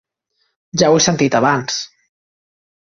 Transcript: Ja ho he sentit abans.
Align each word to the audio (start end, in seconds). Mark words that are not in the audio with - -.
Ja 0.83 0.89
ho 0.89 0.97
he 1.01 1.03
sentit 1.09 1.39
abans. 1.43 1.79